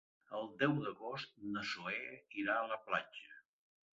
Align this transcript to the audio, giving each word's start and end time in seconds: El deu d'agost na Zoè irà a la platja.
El 0.37 0.45
deu 0.61 0.71
d'agost 0.85 1.35
na 1.57 1.63
Zoè 1.73 1.99
irà 2.45 2.57
a 2.63 2.67
la 2.73 2.79
platja. 2.89 3.39